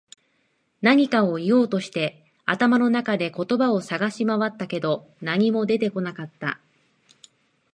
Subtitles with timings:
[0.81, 6.59] 何かを言おうとして、頭の中で言葉を探し回ったけど、何も出てこなかった。